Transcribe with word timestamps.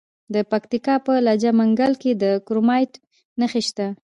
د 0.33 0.35
پکتیا 0.51 0.95
په 1.05 1.13
لجه 1.27 1.51
منګل 1.59 1.93
کې 2.01 2.11
د 2.21 2.23
کرومایټ 2.45 2.93
نښې 3.39 3.61
شته. 3.67 3.87